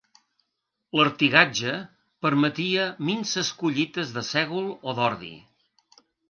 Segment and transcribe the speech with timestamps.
[0.99, 1.73] L'artigatge
[2.27, 5.31] permetia minses collites de sègol o d'ordi.